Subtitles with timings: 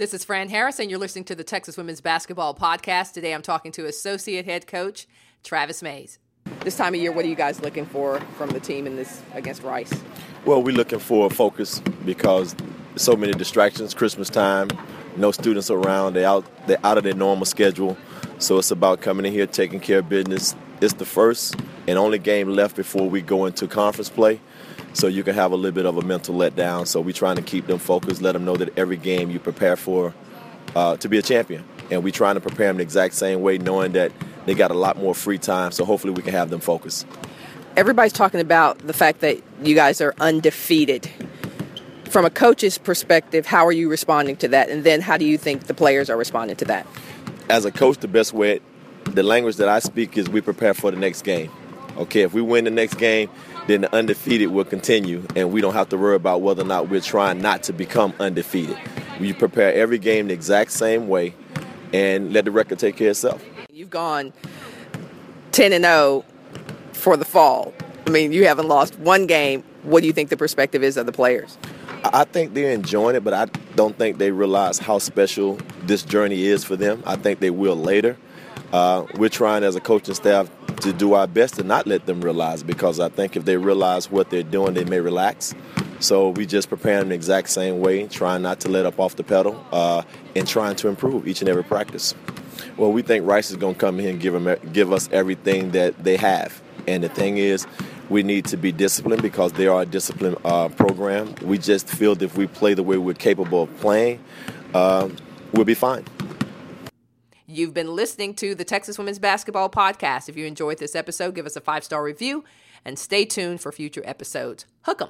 [0.00, 3.12] This is Fran Harris, and you're listening to the Texas Women's Basketball Podcast.
[3.12, 5.06] Today I'm talking to Associate Head Coach
[5.44, 6.18] Travis Mays.
[6.64, 9.22] This time of year, what are you guys looking for from the team in this
[9.34, 9.92] against Rice?
[10.46, 12.56] Well, we're looking for a focus because
[12.96, 13.92] so many distractions.
[13.92, 14.68] Christmas time,
[15.18, 16.14] no students around.
[16.14, 17.98] They out they're out of their normal schedule.
[18.38, 20.56] So it's about coming in here, taking care of business.
[20.80, 21.56] It's the first
[21.86, 24.40] and only game left before we go into conference play
[24.92, 26.86] so you can have a little bit of a mental letdown.
[26.86, 29.76] So we're trying to keep them focused, let them know that every game you prepare
[29.76, 30.14] for
[30.74, 31.64] uh, to be a champion.
[31.90, 34.12] And we're trying to prepare them the exact same way, knowing that
[34.46, 35.72] they got a lot more free time.
[35.72, 37.06] So hopefully we can have them focused.
[37.76, 41.08] Everybody's talking about the fact that you guys are undefeated.
[42.08, 44.68] From a coach's perspective, how are you responding to that?
[44.68, 46.86] And then how do you think the players are responding to that?
[47.48, 48.60] As a coach, the best way,
[49.04, 51.50] the language that I speak is we prepare for the next game.
[51.96, 53.30] Okay, if we win the next game,
[53.70, 56.88] then the undefeated will continue, and we don't have to worry about whether or not
[56.88, 58.76] we're trying not to become undefeated.
[59.20, 61.34] We prepare every game the exact same way,
[61.92, 63.44] and let the record take care of itself.
[63.72, 64.32] You've gone
[65.52, 66.24] 10 and 0
[66.92, 67.72] for the fall.
[68.06, 69.62] I mean, you haven't lost one game.
[69.84, 71.56] What do you think the perspective is of the players?
[72.02, 73.44] I think they're enjoying it, but I
[73.76, 77.02] don't think they realize how special this journey is for them.
[77.06, 78.16] I think they will later.
[78.72, 80.50] Uh, we're trying as a coaching staff
[80.80, 84.10] to do our best to not let them realize because I think if they realize
[84.10, 85.54] what they're doing, they may relax.
[86.00, 89.16] So we just prepare them the exact same way, trying not to let up off
[89.16, 90.02] the pedal uh,
[90.34, 92.14] and trying to improve each and every practice.
[92.76, 95.72] Well, we think Rice is going to come here and give, them, give us everything
[95.72, 96.62] that they have.
[96.86, 97.66] And the thing is,
[98.08, 101.34] we need to be disciplined because they are a disciplined uh, program.
[101.42, 104.20] We just feel that if we play the way we're capable of playing,
[104.74, 105.08] uh,
[105.52, 106.04] we'll be fine.
[107.52, 110.28] You've been listening to the Texas Women's Basketball Podcast.
[110.28, 112.44] If you enjoyed this episode, give us a five star review
[112.84, 114.66] and stay tuned for future episodes.
[114.82, 115.08] Hook 'em.